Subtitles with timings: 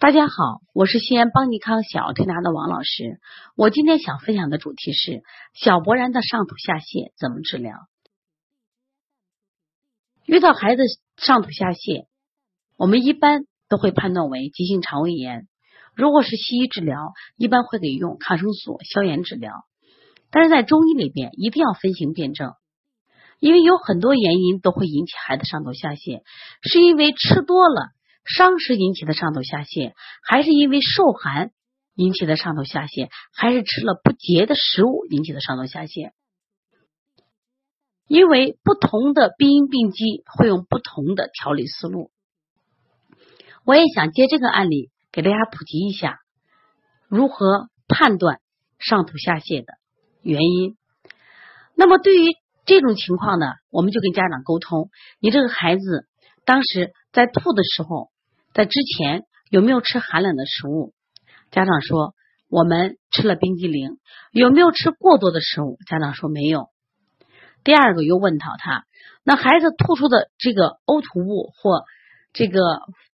[0.00, 3.20] 大家好，我是西安邦尼康小儿推拿的王老师。
[3.54, 7.76] 我今天想分享的主题是小勃然的上吐下泻怎么治疗？
[10.24, 10.84] 遇到孩子
[11.18, 12.06] 上吐下泻，
[12.78, 15.46] 我们一般都会判断为急性肠胃炎。
[15.94, 19.52] 如果是西医治疗，一般会给用抗生素消炎治疗。
[20.30, 22.54] 但是在中医里边，一定要分型辨证，
[23.38, 26.22] 因为有很多原因都会引起孩子上吐下泻，
[26.62, 27.90] 是因为吃多了。
[28.24, 31.50] 伤食引起的上吐下泻，还是因为受寒
[31.94, 36.12] 引起的上吐下泻，还是吃了不洁的食物引起的上吐下泻？
[38.06, 42.10] 因为不同的病因病机会用不同的调理思路。
[43.64, 46.18] 我也想借这个案例给大家普及一下
[47.08, 48.40] 如何判断
[48.78, 49.74] 上吐下泻的
[50.22, 50.76] 原因。
[51.76, 52.34] 那么对于
[52.66, 54.90] 这种情况呢，我们就跟家长沟通，
[55.20, 56.08] 你这个孩子
[56.44, 58.10] 当时在吐的时候。
[58.52, 60.92] 在之前有没有吃寒冷的食物？
[61.52, 62.14] 家长说
[62.48, 64.00] 我们吃了冰激凌。
[64.32, 65.78] 有没有吃过多的食物？
[65.86, 66.68] 家长说没有。
[67.62, 68.86] 第二个又问到他，
[69.22, 71.84] 那孩子吐出的这个呕吐物或
[72.32, 72.58] 这个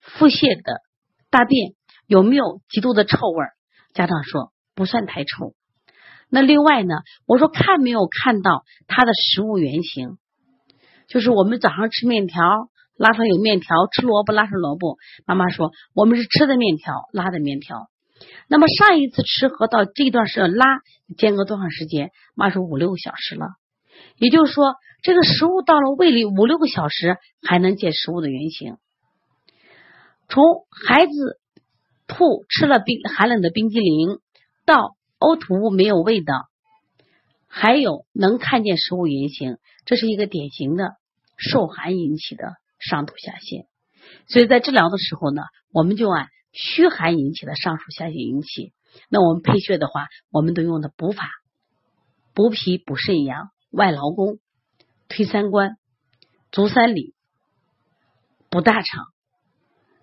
[0.00, 0.80] 腹泻的
[1.30, 1.74] 大便
[2.08, 3.44] 有没有极度的臭味？
[3.94, 5.54] 家长说不算太臭。
[6.28, 6.96] 那另外呢？
[7.24, 10.18] 我说看没有看到他的食物原型，
[11.06, 12.68] 就是我们早上吃面条。
[13.00, 14.98] 拉上有面条，吃萝卜拉上萝卜。
[15.24, 17.88] 妈妈说我们是吃的面条，拉的面条。
[18.46, 20.66] 那么上一次吃和到这段是拉
[21.16, 22.10] 间隔多长时间？
[22.34, 23.46] 妈说五六个小时了。
[24.18, 28.76] 也就是说，这个食物到了胃里五六个小时还能见食物的原型。
[30.28, 31.40] 从孩子
[32.06, 34.18] 吐吃了冰寒冷的冰激凌
[34.66, 36.34] 到呕吐物没有味道，
[37.48, 40.90] 还有能看见食物原型，这是一个典型的
[41.38, 42.44] 受寒引起的。
[42.80, 43.66] 上吐下泻，
[44.26, 45.42] 所以在治疗的时候呢，
[45.72, 48.72] 我们就按虚寒引起的上吐下泻引起。
[49.08, 51.30] 那我们配穴的话，我们都用的补法：
[52.34, 54.38] 补脾、补肾阳、外劳宫、
[55.08, 55.76] 推三关、
[56.50, 57.14] 足三里、
[58.48, 59.06] 补大肠。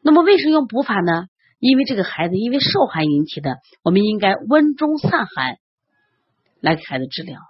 [0.00, 1.26] 那么为什么用补法呢？
[1.58, 5.56] 因为这个孩子因为受寒引起的，我们应该温中散寒
[6.60, 7.40] 来给孩子治疗。